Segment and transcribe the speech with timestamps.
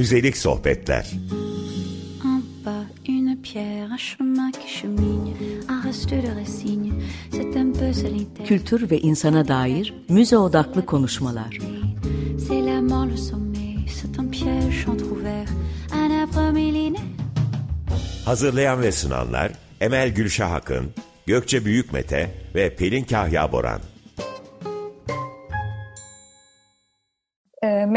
[0.00, 1.10] Müzelik sohbetler.
[2.24, 5.34] En bas, une pierre, un chemin qui chemine,
[5.68, 6.92] un reste de racine,
[7.30, 8.48] c'est un peu solitaire.
[8.48, 11.58] Kültür ve insana dair müze odaklı konuşmalar.
[18.24, 20.90] Hazırlayan ve sunanlar Emel Gülşah Akın,
[21.26, 23.80] Gökçe Büyükmete ve Pelin Kahya Boran.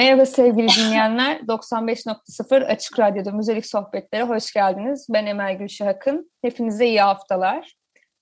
[0.03, 1.39] Merhaba sevgili dinleyenler.
[1.47, 5.07] 95.0 Açık Radyo'da Müzelik Sohbetlere hoş geldiniz.
[5.09, 6.31] Ben Emel Gülşah Akın.
[6.41, 7.75] Hepinize iyi haftalar.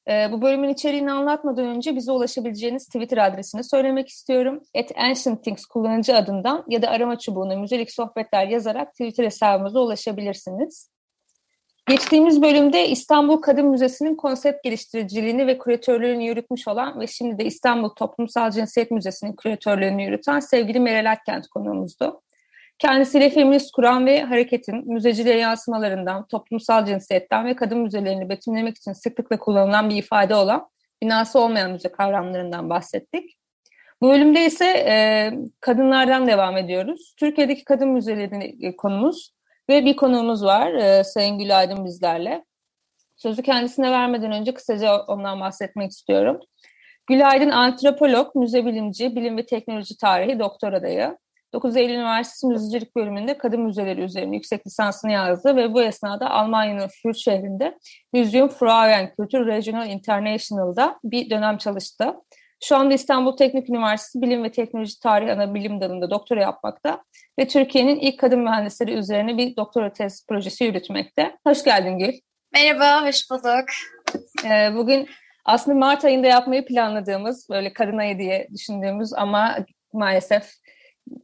[0.10, 4.62] Ee, Bu bölümün içeriğini anlatmadan önce bize ulaşabileceğiniz Twitter adresini söylemek istiyorum.
[4.78, 10.90] At Ancient Things kullanıcı adından ya da arama çubuğuna Müzelik Sohbetler yazarak Twitter hesabımıza ulaşabilirsiniz.
[11.92, 17.90] Geçtiğimiz bölümde İstanbul Kadın Müzesi'nin konsept geliştiriciliğini ve küratörlüğünü yürütmüş olan ve şimdi de İstanbul
[17.90, 22.22] Toplumsal Cinsiyet Müzesi'nin küratörlüğünü yürüten sevgili Meral Akkent konuğumuzdu.
[22.80, 29.40] Kendisiyle feminist kuran ve hareketin müzeciliğe yansımalarından, toplumsal cinsiyetten ve kadın müzelerini betimlemek için sıklıkla
[29.40, 30.68] kullanılan bir ifade olan
[31.04, 33.38] binası olmayan müze kavramlarından bahsettik.
[34.02, 37.14] Bu bölümde ise e, kadınlardan devam ediyoruz.
[37.18, 39.34] Türkiye'deki kadın müzeleri e, konumuz
[39.72, 42.46] ve bir konuğumuz var e, Sayın Gül Aydın bizlerle.
[43.18, 46.40] Sözü kendisine vermeden önce kısaca ondan bahsetmek istiyorum.
[47.08, 51.18] Gül Aydın antropolog, müze bilimci, bilim ve teknoloji tarihi doktor adayı.
[51.54, 56.88] 9 Eylül Üniversitesi Müzecilik bölümünde kadın müzeleri üzerine yüksek lisansını yazdı ve bu esnada Almanya'nın
[56.88, 57.78] Fürth şehrinde
[58.14, 62.14] Museum Frauen Kültür Regional International'da bir dönem çalıştı.
[62.64, 67.04] Şu anda İstanbul Teknik Üniversitesi Bilim ve Teknoloji Tarihi Ana Bilim Dalı'nda doktora yapmakta
[67.40, 71.38] ve Türkiye'nin ilk kadın mühendisleri üzerine bir doktora tez projesi yürütmekte.
[71.48, 72.14] Hoş geldin Gül.
[72.54, 73.66] Merhaba, hoş bulduk.
[74.46, 75.10] Ee, bugün
[75.46, 79.58] aslında Mart ayında yapmayı planladığımız, böyle kadın ayı diye düşündüğümüz ama
[79.94, 80.52] maalesef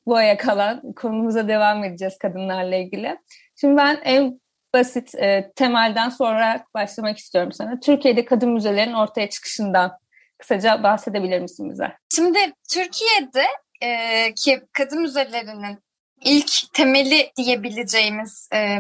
[0.05, 3.17] bu aya kalan konumuza devam edeceğiz kadınlarla ilgili.
[3.55, 4.39] Şimdi ben en
[4.73, 7.80] basit e, temelden sonra başlamak istiyorum sana.
[7.80, 9.97] Türkiye'de kadın müzelerin ortaya çıkışından
[10.37, 11.98] kısaca bahsedebilir misin bize?
[12.15, 13.45] Şimdi Türkiye'de
[13.81, 15.80] e, ki kadın müzelerinin
[16.21, 18.80] ilk temeli diyebileceğimiz e,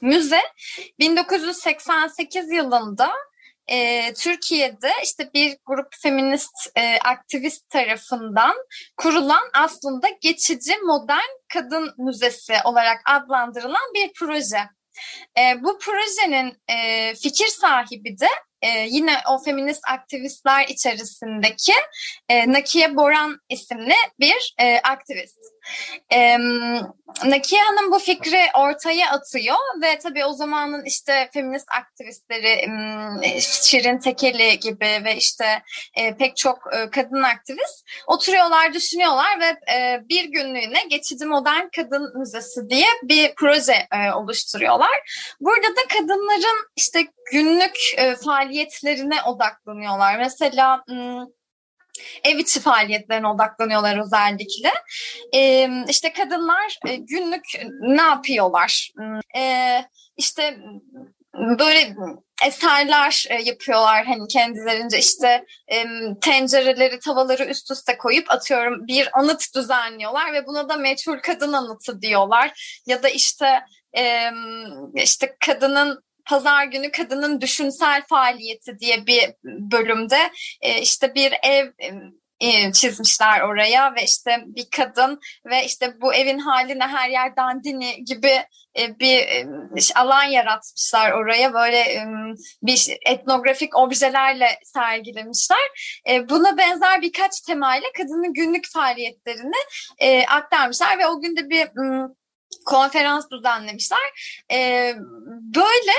[0.00, 0.40] müze
[0.98, 3.12] 1988 yılında
[3.66, 8.54] e, Türkiye'de işte bir grup feminist e, aktivist tarafından
[8.96, 14.60] kurulan aslında geçici modern kadın müzesi olarak adlandırılan bir proje.
[15.38, 18.28] E, bu projenin e, fikir sahibi de
[18.62, 21.72] e, yine o feminist aktivistler içerisindeki
[22.28, 25.38] e, Nakiye Boran isimli bir e, aktivist.
[26.12, 26.38] E,
[27.24, 32.70] Nakiye Hanım bu fikri ortaya atıyor ve tabii o zamanın işte feminist aktivistleri
[33.40, 35.62] Şirin Tekeli gibi ve işte
[35.94, 42.18] e, pek çok e, kadın aktivist oturuyorlar, düşünüyorlar ve e, bir günlüğüne Geçici Modern Kadın
[42.18, 45.26] Müzesi diye bir proje e, oluşturuyorlar.
[45.40, 48.16] Burada da kadınların işte günlük e,
[48.56, 50.18] faaliyetlerine odaklanıyorlar.
[50.18, 50.84] Mesela
[52.24, 54.72] ev içi faaliyetlerine odaklanıyorlar özellikle.
[55.34, 57.44] E, işte kadınlar e, günlük
[57.80, 58.90] ne yapıyorlar?
[59.36, 59.82] E,
[60.16, 60.58] işte
[61.32, 61.96] böyle
[62.46, 65.44] eserler yapıyorlar hani kendilerince işte
[66.20, 72.02] tencereleri tavaları üst üste koyup atıyorum bir anıt düzenliyorlar ve buna da meçhul kadın anıtı
[72.02, 73.60] diyorlar ya da işte
[74.94, 80.18] işte kadının pazar günü kadının düşünsel faaliyeti diye bir bölümde
[80.60, 81.66] e, işte bir ev
[82.40, 88.04] e, çizmişler oraya ve işte bir kadın ve işte bu evin haline her yer dandini
[88.04, 88.42] gibi
[88.78, 89.46] e, bir e,
[89.94, 92.06] alan yaratmışlar oraya böyle
[92.62, 95.58] bir etnografik objelerle sergilemişler.
[96.28, 99.56] Buna benzer birkaç temayla kadının günlük faaliyetlerini
[100.28, 101.68] aktarmışlar ve o günde bir
[102.64, 103.98] konferans düzenlemişler.
[104.52, 104.94] Ee,
[105.54, 105.92] böyle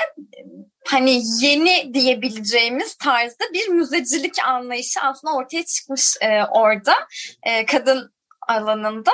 [0.88, 6.94] hani yeni diyebileceğimiz tarzda bir müzecilik anlayışı aslında ortaya çıkmış e, orada
[7.44, 8.12] e, kadın
[8.48, 9.12] alanında.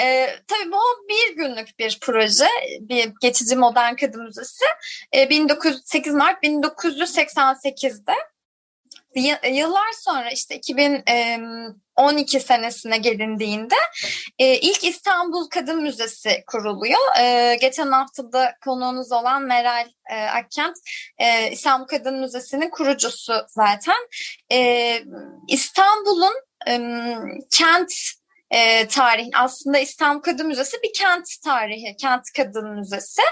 [0.00, 2.46] E, tabii bu bir günlük bir proje,
[2.80, 4.64] bir geçici modern kadın müzesi.
[5.16, 8.14] E, 1908 Mart 1988'de
[9.50, 13.74] yıllar sonra işte 2012 senesine gelindiğinde
[14.38, 17.16] ilk İstanbul Kadın Müzesi kuruluyor.
[17.60, 19.88] Geçen haftada konuğunuz olan Meral
[20.34, 20.76] Akkent
[21.50, 24.08] İstanbul Kadın Müzesi'nin kurucusu zaten.
[25.48, 26.34] İstanbul'un
[27.50, 27.92] kent
[28.50, 33.22] e, tarihin aslında İstanbul Kadın Müzesi bir kent tarihi, kent kadın müzesi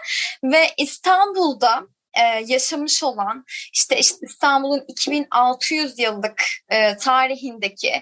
[0.45, 1.83] ve İstanbul'da
[2.19, 7.93] e, yaşamış olan işte, işte İstanbul'un 2600 yıllık e, tarihindeki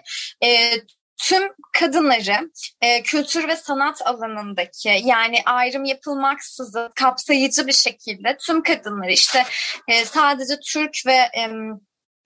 [0.45, 0.71] e,
[1.17, 1.43] tüm
[1.73, 9.45] kadınları e, kültür ve sanat alanındaki yani ayrım yapılmaksızın kapsayıcı bir şekilde tüm kadınları işte
[9.89, 11.49] e, sadece Türk ve e,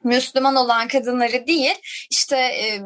[0.05, 1.75] Müslüman olan kadınları değil,
[2.11, 2.79] işte e,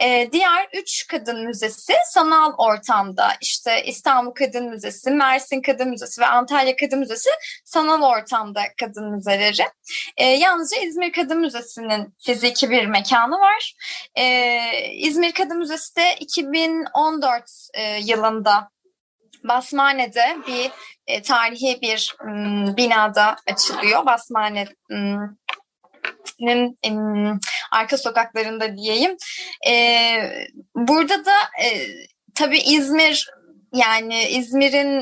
[0.00, 6.26] E, diğer üç kadın müzesi sanal ortamda işte İstanbul Kadın Müzesi, Mersin Kadın Müzesi ve
[6.26, 7.30] Antalya Kadın Müzesi
[7.64, 9.68] sanal ortamda kadın müzeleri.
[10.16, 13.74] E, yalnızca İzmir Kadın Müzesi'nin fiziki bir mekanı var.
[14.14, 14.60] E,
[14.92, 17.42] İzmir Kadın Müzesi de 2014
[17.74, 18.70] e, yılında
[19.44, 20.70] Basmane'de bir
[21.06, 24.06] e, tarihi bir m, binada açılıyor.
[24.06, 25.18] Basmane m,
[26.40, 26.78] nin
[27.72, 29.16] arka sokaklarında diyeyim.
[29.68, 29.72] E,
[30.74, 31.68] burada da e,
[32.34, 33.30] tabii İzmir
[33.74, 35.00] yani İzmir'in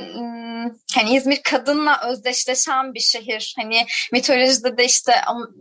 [0.94, 3.55] hani İzmir kadınla özdeşleşen bir şehir.
[3.59, 5.12] Hani mitolojide de işte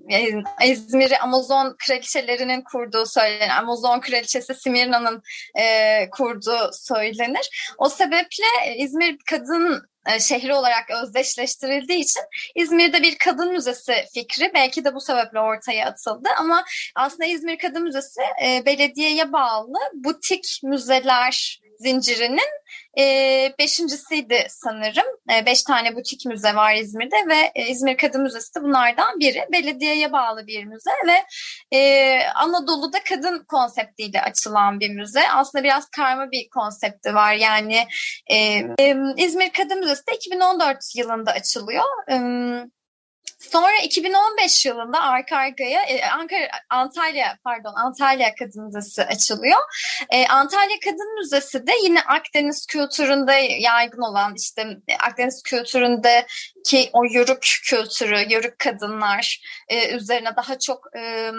[0.09, 3.49] e, İzmir'i Amazon kraliçelerinin kurduğu söylenir.
[3.49, 5.21] Amazon kraliçesi Simirna'nın
[5.59, 7.73] e, kurduğu söylenir.
[7.77, 12.23] O sebeple İzmir kadın e, şehri olarak özdeşleştirildiği için
[12.55, 16.29] İzmir'de bir kadın müzesi fikri belki de bu sebeple ortaya atıldı.
[16.39, 16.65] Ama
[16.95, 22.49] aslında İzmir Kadın Müzesi e, belediyeye bağlı butik müzeler zincirinin
[22.97, 25.05] e, beşincisiydi sanırım.
[25.33, 29.45] E, beş tane butik müze var İzmir'de ve e, İzmir Kadın Müzesi de bunlardan biri.
[29.51, 31.25] Belediyeye bağlı bir müze ve
[31.77, 35.29] e, Anadolu'da kadın konseptiyle açılan bir müze.
[35.29, 37.33] Aslında biraz karma bir konsepti var.
[37.33, 37.87] Yani
[38.27, 38.35] e,
[38.79, 41.83] e, İzmir Kadın Müzesi de 2014 yılında açılıyor.
[42.11, 42.15] E,
[43.51, 49.59] Sonra 2015 yılında arka arkaya e, Ankara Antalya pardon Antalya Kadın Müzesi açılıyor.
[50.09, 56.27] E, Antalya Kadın Müzesi de yine Akdeniz kültüründe yaygın olan işte Akdeniz kültüründe
[56.65, 61.31] ki o yörük kültürü, yörük kadınlar e, üzerine daha çok e,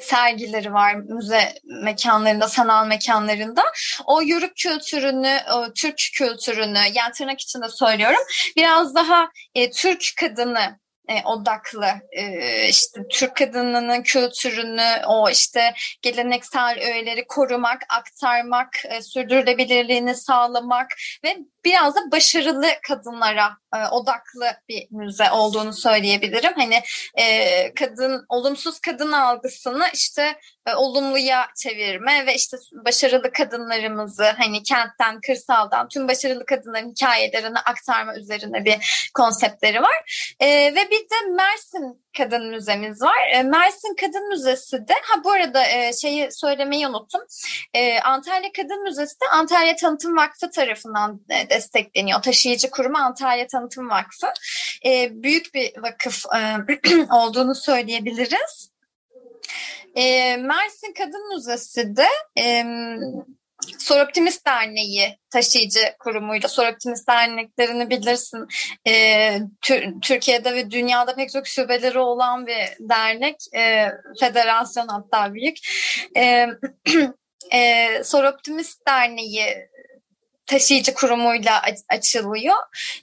[0.00, 3.62] sergileri var müze mekanlarında, sanal mekanlarında.
[4.04, 8.20] O yörük kültürünü, o Türk kültürünü, yani tırnak içinde söylüyorum,
[8.56, 16.78] biraz daha e, Türk kadını e, odaklı e, işte Türk kadınının kültürünü o işte geleneksel
[16.78, 20.86] öğeleri korumak, aktarmak, e, sürdürülebilirliğini sağlamak
[21.24, 26.52] ve biraz da başarılı kadınlara e, odaklı bir müze olduğunu söyleyebilirim.
[26.56, 26.82] Hani
[27.14, 30.38] e, kadın olumsuz kadın algısını işte
[30.76, 38.64] olumluya çevirme ve işte başarılı kadınlarımızı hani kentten, kırsaldan tüm başarılı kadınların hikayelerini aktarma üzerine
[38.64, 40.32] bir konseptleri var.
[40.40, 43.28] E, ve bir de Mersin Kadın Müzemiz var.
[43.32, 47.20] E, Mersin Kadın Müzesi de, ha bu arada e, şeyi söylemeyi unuttum.
[47.74, 52.22] E, Antalya Kadın Müzesi de Antalya Tanıtım Vakfı tarafından e, destekleniyor.
[52.22, 54.26] Taşıyıcı kurumu Antalya Tanıtım Vakfı.
[54.86, 56.56] E, büyük bir vakıf e,
[57.14, 58.71] olduğunu söyleyebiliriz.
[59.94, 62.06] E, Mersin Kadın Müzesi de
[62.40, 62.64] e,
[63.78, 68.46] Soroptimist Derneği taşıyıcı kurumuyla, Soroptimist derneklerini bilirsin.
[68.88, 69.38] E,
[70.02, 73.86] Türkiye'de ve dünyada pek çok şubeleri olan bir dernek, e,
[74.20, 75.56] federasyon hatta büyük.
[76.16, 76.46] E,
[77.52, 79.68] e, Soroptimist Derneği
[80.46, 82.56] taşıyıcı kurumuyla açılıyor.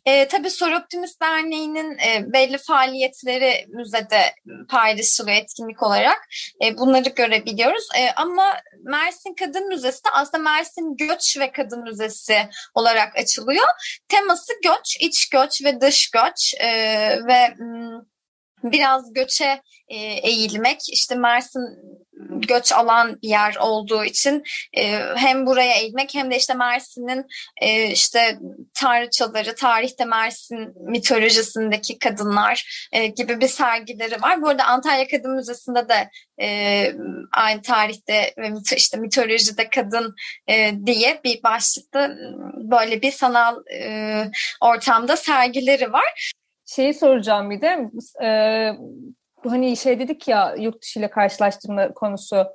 [0.06, 4.36] E, tabii Soroptimist Derneği'nin e, belli faaliyetleri müzede
[4.70, 6.28] paylaşılıyor etkinlik olarak.
[6.66, 7.88] E, bunları görebiliyoruz.
[7.98, 13.66] E, ama Mersin Kadın Müzesi de aslında Mersin Göç ve Kadın Müzesi olarak açılıyor.
[14.08, 16.68] Teması göç, iç göç ve dış göç e,
[17.28, 17.56] ve
[18.64, 20.80] biraz göçe e, eğilmek.
[20.90, 21.62] İşte Mersin
[22.30, 24.44] göç alan bir yer olduğu için
[24.78, 27.26] e, hem buraya eğilmek hem de işte Mersin'in
[27.62, 28.40] e, işte
[28.74, 34.42] tanrıçaları, tarihte Mersin mitolojisindeki kadınlar e, gibi bir sergileri var.
[34.42, 36.10] Bu arada Antalya Kadın Müzesi'nde de
[36.42, 36.92] e,
[37.32, 40.16] aynı tarihte ve mit işte mitolojide kadın
[40.48, 42.10] e, diye bir başlıkta
[42.56, 46.32] böyle bir sanal e, ortamda sergileri var.
[46.66, 47.80] Şeyi soracağım bir de
[48.24, 48.30] e,
[49.48, 52.46] hani şey dedik ya yurt dışı ile karşılaştırma konusu.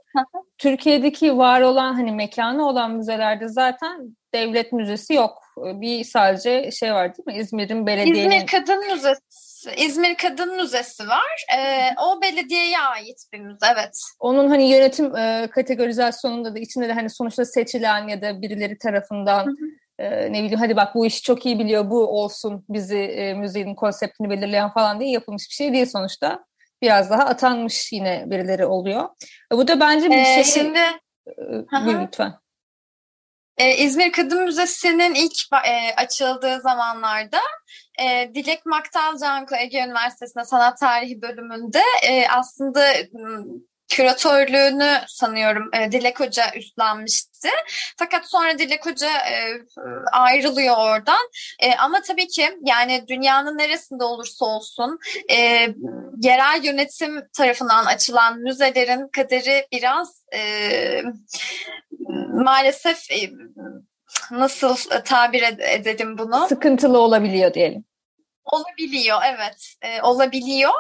[0.59, 5.43] Türkiye'deki var olan hani mekanı olan müzelerde zaten devlet müzesi yok.
[5.57, 7.43] Bir sadece şey var değil mi?
[7.43, 8.31] İzmir'in belediyenin...
[8.31, 9.21] İzmir Kadın Müzesi.
[9.77, 11.45] İzmir Kadın Müzesi var.
[11.57, 13.93] Ee, o belediyeye ait bir müze, evet.
[14.21, 19.47] Onun hani yönetim e, kategorizasyonunda da içinde de hani sonuçta seçilen ya da birileri tarafından
[19.47, 22.99] hı hı e, ne bileyim hadi bak bu işi çok iyi biliyor bu olsun bizi
[22.99, 26.45] e, müziğin konseptini belirleyen falan diye yapılmış bir şey değil sonuçta.
[26.85, 29.09] Biraz daha atanmış yine birileri oluyor.
[29.53, 30.45] E, bu da bence bir ee, şey.
[30.45, 30.79] Şimdi
[31.27, 32.35] e, lütfen.
[33.59, 35.33] Ee, İzmir Kadın Müzesi'nin ilk
[35.67, 37.41] e, açıldığı zamanlarda
[38.03, 42.93] e, Dilek Maktalcanko Ege Üniversitesi'nde sanat tarihi bölümünde e, aslında
[43.95, 47.49] küratörlüğünü sanıyorum e, Dilek Hoca üstlenmişti.
[47.97, 49.63] Fakat sonra Dilek Hoca e,
[50.13, 51.29] ayrılıyor oradan.
[51.61, 54.99] E, ama tabii ki yani dünyanın neresinde olursa olsun
[55.31, 55.37] e,
[56.23, 61.03] yerel yönetim tarafından açılan müzelerin kaderi biraz e,
[62.33, 63.31] maalesef e,
[64.31, 66.47] nasıl tabir edelim bunu?
[66.49, 67.85] Sıkıntılı olabiliyor diyelim.
[68.45, 70.73] Olabiliyor evet e, olabiliyor.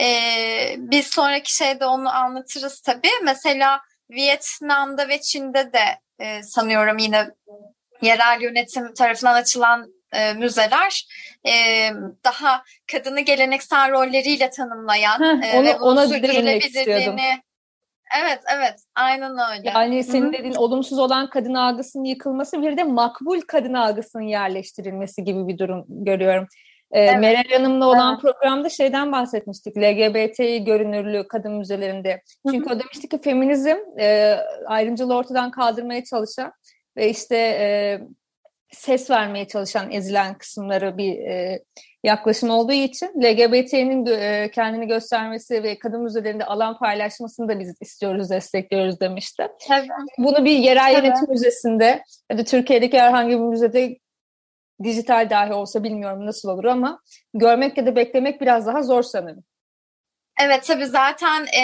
[0.00, 3.10] Ee, bir sonraki şeyde onu anlatırız tabii.
[3.24, 3.80] Mesela
[4.10, 5.84] Vietnam'da ve Çin'de de
[6.18, 7.30] e, sanıyorum yine
[8.02, 11.06] yerel yönetim tarafından açılan e, müzeler
[11.46, 11.52] e,
[12.24, 17.42] daha kadını geleneksel rolleriyle tanımlayan Heh, onu, e, ve ona sürdürülebilirliğini
[18.18, 18.74] Evet, evet.
[18.94, 19.70] Aynen öyle.
[19.74, 20.32] Yani senin Hı-hı.
[20.32, 25.84] dediğin olumsuz olan kadın algısının yıkılması bir de makbul kadın algısının yerleştirilmesi gibi bir durum
[25.88, 26.46] görüyorum.
[26.92, 27.20] Ee, evet.
[27.20, 28.22] Meral Hanım'la olan evet.
[28.22, 29.76] programda şeyden bahsetmiştik.
[29.76, 32.22] LGBT görünürlüğü kadın müzelerinde.
[32.50, 32.76] Çünkü Hı-hı.
[32.76, 36.52] o demişti ki feminizm e, ayrımcılığı ortadan kaldırmaya çalışan
[36.96, 38.00] ve işte e,
[38.72, 41.62] ses vermeye çalışan ezilen kısımları bir e,
[42.04, 48.30] yaklaşım olduğu için LGBT'nin e, kendini göstermesi ve kadın müzelerinde alan paylaşmasını da biz istiyoruz,
[48.30, 49.48] destekliyoruz demişti.
[49.72, 49.88] Evet.
[50.18, 53.96] Bunu bir yerel yönetim müzesinde ya da Türkiye'deki herhangi bir müzede
[54.84, 57.00] dijital dahi olsa bilmiyorum nasıl olur ama
[57.34, 59.44] görmek ya da beklemek biraz daha zor sanırım.
[60.42, 61.62] Evet tabii zaten e,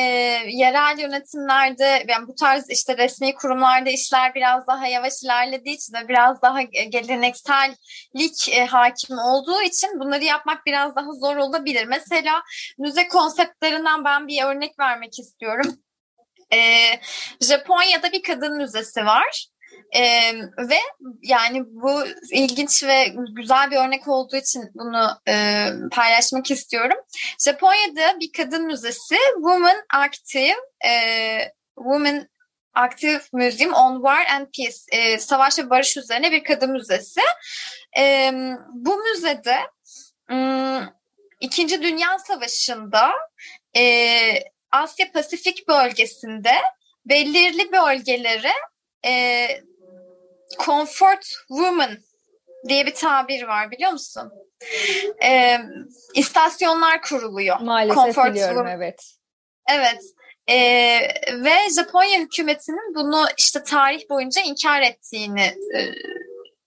[0.49, 6.09] yerel yönetimlerde yani bu tarz işte resmi kurumlarda işler biraz daha yavaş ilerlediği için ve
[6.09, 11.87] biraz daha geleneksellik e, hakim olduğu için bunları yapmak biraz daha zor olabilir.
[11.87, 12.43] Mesela
[12.79, 15.77] müze konseptlerinden ben bir örnek vermek istiyorum.
[16.53, 16.59] E,
[17.41, 19.47] Japonya'da bir kadın müzesi var.
[19.97, 20.79] Ee, ve
[21.23, 26.99] yani bu ilginç ve güzel bir örnek olduğu için bunu e, paylaşmak istiyorum.
[27.45, 30.57] Japonya'da bir kadın müzesi Women Active
[30.87, 30.93] e,
[31.75, 32.29] Women
[32.75, 37.21] Active Museum on War and Peace e, Savaş ve Barış üzerine bir kadın müzesi.
[37.99, 38.33] E,
[38.73, 39.57] bu müzede
[41.41, 43.13] İkinci Dünya Savaşı'nda
[43.77, 43.83] e,
[44.71, 46.53] Asya Pasifik bölgesinde
[47.07, 48.53] belirli bölgelere
[49.07, 49.47] e,
[50.65, 51.99] comfort woman
[52.69, 54.33] diye bir tabir var biliyor musun?
[55.23, 55.59] E,
[56.15, 57.61] istasyonlar kuruluyor.
[57.61, 58.73] Maalesef comfort biliyorum woman.
[58.73, 59.13] evet.
[59.71, 60.03] Evet.
[60.49, 60.57] E,
[61.45, 65.81] ve Japonya hükümetinin bunu işte tarih boyunca inkar ettiğini e,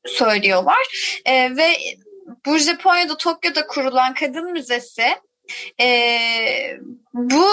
[0.06, 1.14] söylüyorlar.
[1.26, 1.68] E, ve
[2.46, 5.08] bu Japonya'da Tokyo'da kurulan kadın müzesi
[5.82, 5.88] e,
[7.14, 7.46] bu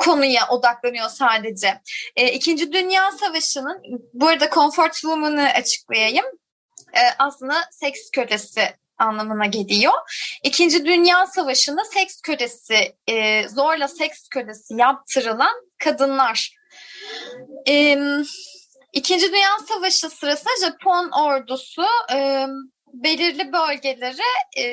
[0.00, 1.80] konuya odaklanıyor sadece.
[2.16, 6.24] E, İkinci Dünya Savaşı'nın, bu arada Comfort Woman'ı açıklayayım.
[6.94, 8.62] E, aslında seks kölesi
[8.98, 9.92] anlamına geliyor.
[10.44, 16.56] İkinci Dünya Savaşı'nda seks kölesi, e, zorla seks kölesi yaptırılan kadınlar.
[17.68, 17.98] E,
[18.92, 21.82] İkinci Dünya Savaşı sırasında Japon ordusu
[22.14, 22.46] e,
[22.92, 24.64] belirli bölgelere e,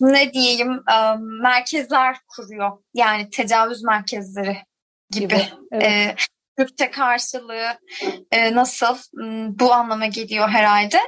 [0.00, 2.78] ne diyeyim e, merkezler kuruyor.
[2.94, 4.56] Yani tecavüz merkezleri
[5.10, 5.28] gibi.
[5.28, 5.84] gibi evet.
[5.84, 6.14] e,
[6.58, 7.78] Türkçe karşılığı
[8.30, 8.96] e, nasıl?
[9.60, 10.98] Bu anlama geliyor herhalde.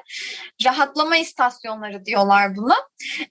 [0.64, 2.74] Rahatlama istasyonları diyorlar buna.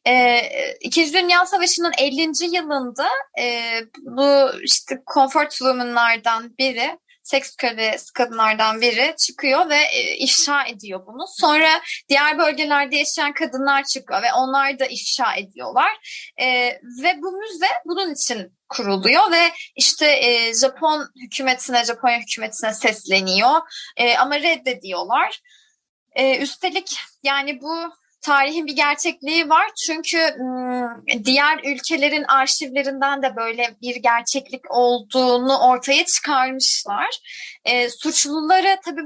[0.08, 0.42] E,
[0.82, 2.56] İkinci Dünya Savaşı'nın 50.
[2.56, 3.08] yılında
[3.40, 11.06] e, bu işte comfort woman'lardan biri seks kölesi kadınlardan biri çıkıyor ve e, ifşa ediyor
[11.08, 11.26] bunu.
[11.28, 15.92] Sonra diğer bölgelerde yaşayan kadınlar çıkıyor ve onlar da ifşa ediyorlar.
[16.38, 16.46] E,
[17.04, 23.62] ve bu müze bunun için kuruluyor ve işte e, Japon hükümetine, Japonya hükümetine sesleniyor
[23.98, 25.40] e, ama reddediyorlar.
[26.16, 29.72] E, üstelik yani bu tarihin bir gerçekliği var.
[29.86, 30.18] Çünkü
[31.26, 37.20] diğer ülkelerin arşivlerinden de böyle bir gerçeklik olduğunu ortaya çıkarmışlar.
[37.66, 39.02] E, suçluları tabii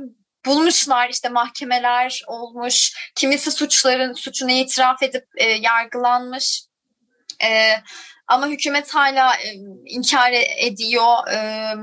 [0.46, 2.94] bulmuşlar işte mahkemeler olmuş.
[3.16, 6.67] Kimisi suçların suçunu itiraf edip e, yargılanmış.
[7.44, 7.74] E,
[8.28, 9.54] ama hükümet hala e,
[9.86, 11.32] inkar ediyor.
[11.32, 11.74] E,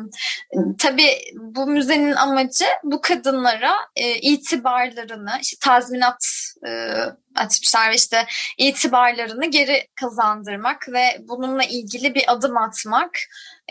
[0.79, 6.27] tabii bu müzenin amacı bu kadınlara e, itibarlarını, işte tazminat
[6.67, 6.95] e,
[7.37, 8.27] açmışlar ve işte
[8.59, 13.19] itibarlarını geri kazandırmak ve bununla ilgili bir adım atmak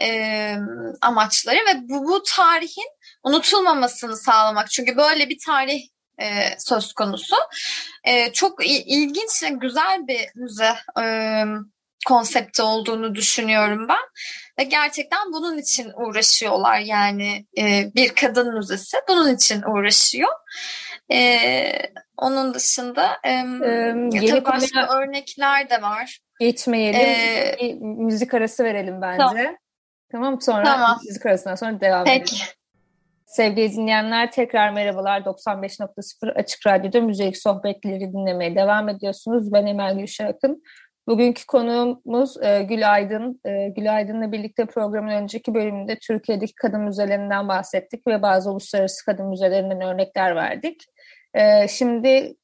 [0.01, 0.57] e,
[1.01, 2.89] amaçları ve bu, bu tarihin
[3.23, 4.71] unutulmamasını sağlamak.
[4.71, 5.81] Çünkü böyle bir tarih
[6.21, 7.35] e, söz konusu.
[8.03, 10.75] E, çok ilginç ve güzel bir müze.
[11.01, 11.03] E,
[12.03, 14.03] konsepti olduğunu düşünüyorum ben.
[14.59, 20.29] Ve gerçekten bunun için uğraşıyorlar yani e, bir kadın müzesi bunun için uğraşıyor.
[21.11, 21.69] E,
[22.17, 26.19] onun dışında e, ee, tabii başka örnekler de var.
[26.39, 26.99] Geçmeyelim.
[26.99, 29.17] Ee, bir müzik arası verelim bence.
[29.17, 29.55] Tamam.
[30.11, 30.99] Tamam sonra tamam.
[31.07, 32.35] müzik arasından sonra devam Peki.
[32.35, 32.47] edelim.
[33.25, 35.21] Sevgili dinleyenler tekrar merhabalar.
[35.21, 39.53] 95.0 Açık Radyo'da müzik sohbetleri dinlemeye devam ediyorsunuz.
[39.53, 40.63] Ben Emel Gülşak'ın.
[41.07, 43.41] Bugünkü konuğumuz e, Gül Aydın.
[43.45, 49.25] E, Gül Aydın'la birlikte programın önceki bölümünde Türkiye'deki kadın müzelerinden bahsettik ve bazı uluslararası kadın
[49.25, 50.85] müzelerinden örnekler verdik.
[51.33, 52.35] E, şimdi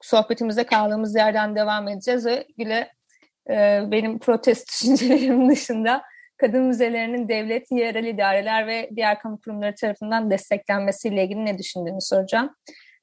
[0.00, 2.88] sohbetimize kaldığımız yerden devam edeceğiz ve Gül'e
[3.50, 6.02] e, benim protest düşüncelerim dışında
[6.36, 12.54] kadın müzelerinin devlet, yerel idareler ve diğer kamu kurumları tarafından desteklenmesiyle ilgili ne düşündüğünü soracağım.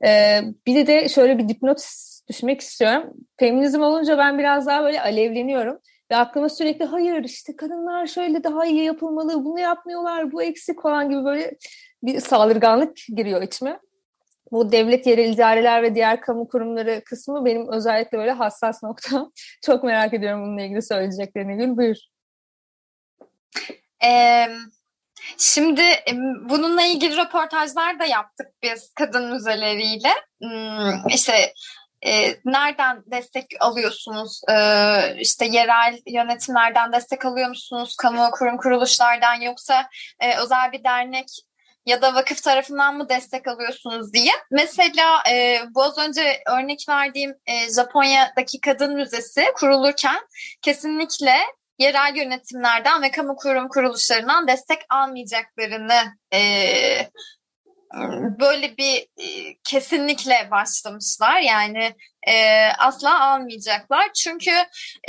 [0.05, 1.79] E, bir de şöyle bir dipnot
[2.27, 3.13] düşmek istiyorum.
[3.39, 5.79] Feminizm olunca ben biraz daha böyle alevleniyorum.
[6.11, 11.09] Ve aklıma sürekli hayır işte kadınlar şöyle daha iyi yapılmalı, bunu yapmıyorlar, bu eksik falan
[11.09, 11.57] gibi böyle
[12.03, 13.79] bir saldırganlık giriyor içime.
[14.51, 19.31] Bu devlet yerel idareler ve diğer kamu kurumları kısmı benim özellikle böyle hassas noktam.
[19.65, 21.77] Çok merak ediyorum bununla ilgili söyleyeceklerini Gül.
[21.77, 21.97] Buyur.
[24.03, 24.47] Ee,
[25.37, 25.81] şimdi
[26.49, 30.09] bununla ilgili röportajlar da yaptık biz kadın müzeleriyle.
[30.41, 31.53] Hmm, işte
[32.05, 34.41] e, nereden destek alıyorsunuz?
[34.49, 34.55] E,
[35.19, 37.95] işte yerel yönetimlerden destek alıyor musunuz?
[37.95, 41.27] Kamu kurum kuruluşlardan yoksa e, özel bir dernek
[41.85, 44.31] ya da vakıf tarafından mı destek alıyorsunuz diye.
[44.51, 50.19] Mesela e, bu az önce örnek verdiğim e, Japonya'daki kadın müzesi kurulurken
[50.61, 51.35] kesinlikle
[51.79, 56.01] yerel yönetimlerden ve kamu kurum kuruluşlarından destek almayacaklarını
[56.33, 56.39] e,
[58.39, 61.39] böyle bir e, kesinlikle başlamışlar.
[61.39, 61.95] Yani
[62.27, 64.13] e, asla almayacaklar.
[64.13, 64.51] Çünkü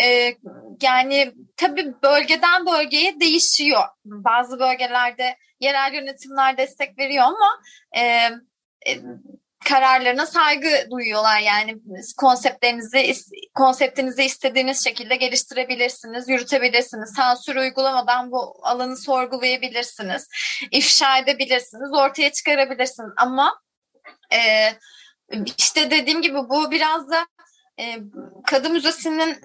[0.02, 0.34] e,
[0.82, 3.82] yani tabii bölgeden bölgeye değişiyor.
[4.04, 7.60] Bazı bölgelerde yerel yönetimler destek veriyor ama
[7.96, 8.02] e,
[8.86, 8.92] e,
[9.68, 11.40] kararlarına saygı duyuyorlar.
[11.40, 11.76] Yani
[12.16, 13.14] konseptlerinizi
[13.54, 17.14] konseptinizi istediğiniz şekilde geliştirebilirsiniz, yürütebilirsiniz.
[17.16, 20.28] Sansür uygulamadan bu alanı sorgulayabilirsiniz,
[20.70, 23.10] ifşa edebilirsiniz, ortaya çıkarabilirsiniz.
[23.16, 23.60] Ama
[24.32, 24.38] e,
[25.58, 27.26] işte dediğim gibi bu biraz da
[27.80, 27.98] e,
[28.46, 29.36] Kadın Müzesi'nin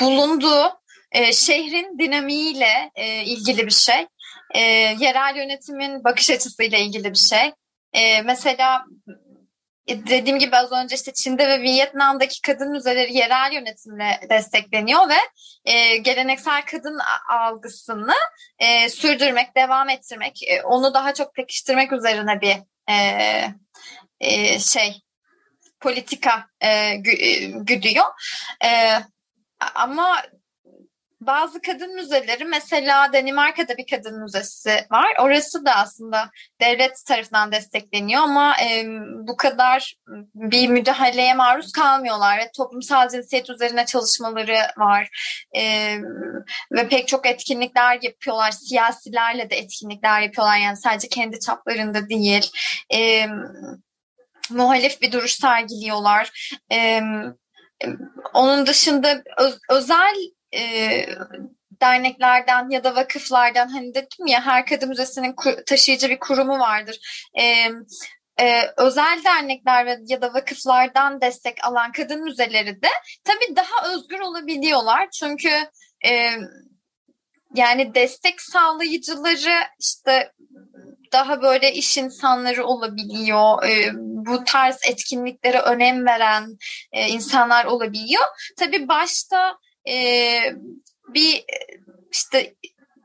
[0.00, 0.80] bulunduğu
[1.12, 4.06] e, şehrin dinamiğiyle e, ilgili bir şey.
[4.54, 4.60] E,
[4.98, 7.52] yerel yönetimin bakış açısıyla ilgili bir şey.
[7.92, 8.84] E, mesela
[9.88, 15.18] dediğim gibi az önce işte Çin'de ve Vietnam'daki kadın müzeleri yerel yönetimle destekleniyor ve
[15.64, 18.14] e, geleneksel kadın algısını
[18.58, 22.56] e, sürdürmek, devam ettirmek, e, onu daha çok pekiştirmek üzerine bir
[22.92, 22.96] e,
[24.20, 25.00] e, şey
[25.80, 26.94] politika e,
[27.54, 28.06] güdüyor.
[28.64, 28.98] E,
[29.74, 30.22] ama
[31.26, 35.14] bazı kadın müzeleri mesela Danimarka'da bir kadın müzesi var.
[35.20, 36.30] Orası da aslında
[36.60, 38.84] devlet tarafından destekleniyor ama e,
[39.28, 39.96] bu kadar
[40.34, 42.38] bir müdahaleye maruz kalmıyorlar.
[42.38, 45.08] ve Toplumsal cinsiyet üzerine çalışmaları var
[45.56, 45.96] e,
[46.72, 48.50] ve pek çok etkinlikler yapıyorlar.
[48.50, 52.50] Siyasilerle de etkinlikler yapıyorlar yani sadece kendi çaplarında değil.
[52.94, 53.26] E,
[54.50, 56.54] muhalif bir duruş sergiliyorlar.
[56.72, 57.00] E,
[58.34, 60.14] onun dışında öz, özel
[60.54, 61.06] e,
[61.80, 65.34] derneklerden ya da vakıflardan hani dedim ya her kadın müzesinin
[65.66, 66.98] taşıyıcı bir kurumu vardır.
[67.38, 67.44] E,
[68.40, 72.88] e, özel dernekler ya da vakıflardan destek alan kadın müzeleri de
[73.24, 75.08] tabii daha özgür olabiliyorlar.
[75.10, 75.50] Çünkü
[76.06, 76.30] e,
[77.54, 80.32] yani destek sağlayıcıları işte
[81.12, 83.64] daha böyle iş insanları olabiliyor.
[83.64, 86.56] E, bu tarz etkinliklere önem veren
[86.92, 88.24] e, insanlar olabiliyor.
[88.58, 90.38] Tabii başta e,
[91.14, 91.44] bir
[92.10, 92.54] işte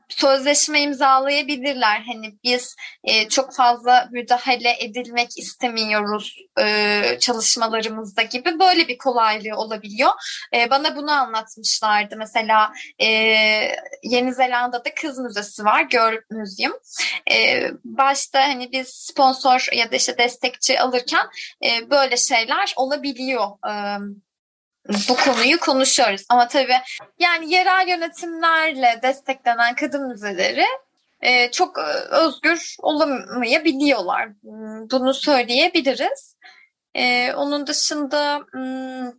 [0.08, 2.02] sözleşme imzalayabilirler.
[2.06, 10.10] Hani biz e, çok fazla müdahale edilmek istemiyoruz e, çalışmalarımızda gibi böyle bir kolaylığı olabiliyor.
[10.54, 12.16] E, bana bunu anlatmışlardı.
[12.16, 13.06] Mesela e,
[14.02, 16.16] Yeni Zelanda'da kız müzesi var, Girl.
[17.30, 21.26] E, başta hani biz sponsor ya da işte destekçi alırken
[21.64, 23.46] e, böyle şeyler olabiliyor.
[23.70, 23.72] E,
[25.08, 26.24] bu konuyu konuşuyoruz.
[26.28, 26.76] Ama tabii
[27.18, 30.64] yani yerel yönetimlerle desteklenen kadın müzeleri
[31.20, 34.28] e, çok e, özgür olamayabiliyorlar.
[34.28, 36.36] Hmm, bunu söyleyebiliriz.
[36.94, 39.12] E, onun dışında hmm,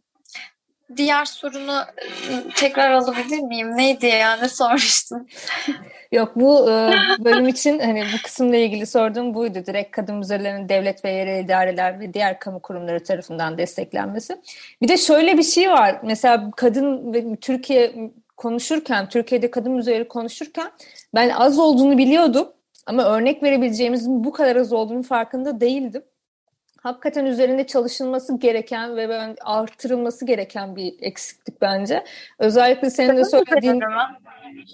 [0.98, 1.82] diğer sorunu
[2.28, 3.78] hmm, tekrar alabilir miyim?
[3.78, 4.36] Neydi ya?
[4.36, 5.28] Ne sormuştun?
[6.12, 9.66] Yok bu e, bölüm için hani bu kısımla ilgili sorduğum buydu.
[9.66, 14.42] Direkt kadın müzelerinin devlet ve yerel idareler ve diğer kamu kurumları tarafından desteklenmesi.
[14.82, 16.00] Bir de şöyle bir şey var.
[16.04, 20.72] Mesela kadın ve Türkiye konuşurken, Türkiye'de kadın müzeleri konuşurken
[21.16, 22.48] ben az olduğunu biliyordum.
[22.86, 26.04] Ama örnek verebileceğimizin bu kadar az olduğunu farkında değildim
[26.82, 32.04] hakikaten üzerinde çalışılması gereken ve ben artırılması gereken bir eksiklik bence.
[32.40, 33.82] Özellikle senin de söylediğin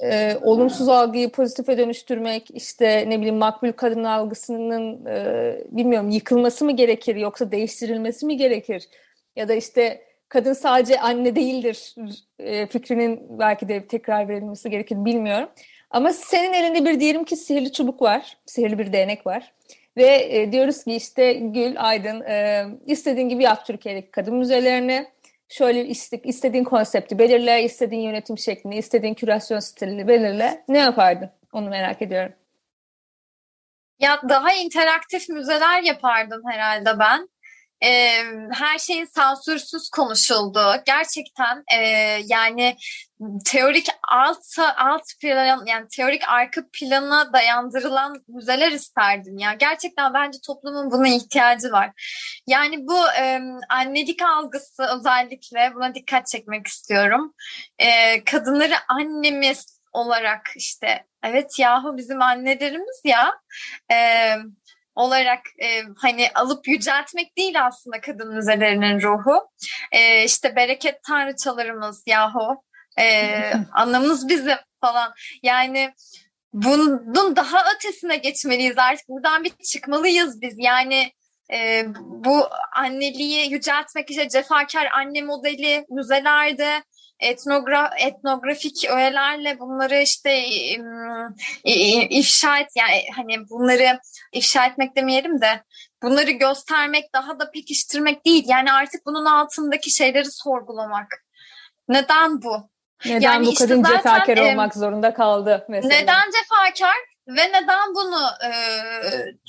[0.03, 6.71] e, olumsuz algıyı pozitife dönüştürmek, işte ne bileyim makbul kadın algısının e, bilmiyorum yıkılması mı
[6.71, 8.89] gerekir yoksa değiştirilmesi mi gerekir?
[9.35, 11.95] Ya da işte kadın sadece anne değildir
[12.39, 15.49] e, fikrinin belki de tekrar verilmesi gerekir bilmiyorum.
[15.89, 19.53] Ama senin elinde bir diyelim ki sihirli çubuk var, sihirli bir değnek var.
[19.97, 25.07] Ve e, diyoruz ki işte Gül Aydın e, istediğin gibi yap Türkiye'deki kadın müzelerini.
[25.49, 30.63] Şöyle iste, istediğin konsepti belirle, istediğin yönetim şeklini, istediğin kürasyon stilini belirle.
[30.67, 31.29] Ne yapardın?
[31.53, 32.33] Onu merak ediyorum.
[33.99, 37.29] Ya daha interaktif müzeler yapardım herhalde ben
[37.85, 40.59] e, her şeyin sansürsüz konuşuldu.
[40.85, 41.77] Gerçekten e,
[42.25, 42.77] yani
[43.45, 49.53] teorik alt alt plan yani teorik arka plana dayandırılan müzeler isterdim ya.
[49.53, 51.91] Gerçekten bence toplumun buna ihtiyacı var.
[52.47, 57.33] Yani bu e, annelik algısı özellikle buna dikkat çekmek istiyorum.
[57.79, 63.33] E, kadınları annemiz olarak işte evet yahu bizim annelerimiz ya.
[63.91, 63.97] E,
[64.95, 69.49] olarak e, hani alıp yüceltmek değil aslında kadın müzelerinin ruhu.
[69.91, 72.63] E, işte bereket tanrıçalarımız yahu.
[72.99, 73.29] E,
[73.73, 75.13] anlamımız bizim falan.
[75.43, 75.93] Yani
[76.53, 79.09] bunun daha ötesine geçmeliyiz artık.
[79.09, 80.55] Buradan bir çıkmalıyız biz.
[80.57, 81.11] Yani
[81.53, 86.83] e, bu anneliği yüceltmek işte cefakar anne modeli müzelerde
[87.19, 90.45] etnogra etnografik öğelerle bunları işte
[92.09, 93.99] ifşa et yani hani bunları
[94.33, 95.63] ifşa etmek demeyelim de
[96.03, 101.25] bunları göstermek daha da pekiştirmek değil yani artık bunun altındaki şeyleri sorgulamak.
[101.87, 102.69] Neden bu?
[103.05, 105.95] Neden yani bu kadın işte cefakar olmak zorunda kaldı mesela?
[105.95, 107.14] Neden cefakar?
[107.27, 108.51] Ve neden bunu e,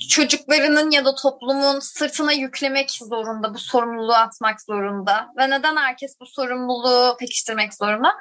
[0.09, 5.27] çocuklarının ya da toplumun sırtına yüklemek zorunda, bu sorumluluğu atmak zorunda?
[5.37, 8.13] Ve neden herkes bu sorumluluğu pekiştirmek zorunda?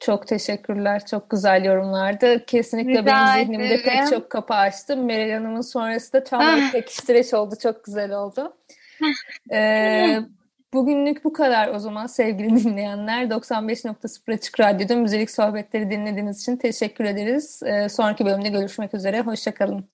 [0.00, 1.06] Çok teşekkürler.
[1.06, 2.46] Çok güzel yorumlardı.
[2.46, 3.82] Kesinlikle Rica benim zihnimde ederim.
[3.84, 4.96] pek çok kapı açtı.
[4.96, 7.54] Meral Hanım'ın sonrası da tam bir pekiştireç oldu.
[7.62, 8.56] Çok güzel oldu.
[9.52, 10.18] ee,
[10.74, 13.24] Bugünlük bu kadar o zaman sevgili dinleyenler.
[13.24, 17.62] 95.0 Açık Radyo'da müzik sohbetleri dinlediğiniz için teşekkür ederiz.
[17.62, 19.20] Ee, sonraki bölümde görüşmek üzere.
[19.20, 19.84] Hoşçakalın.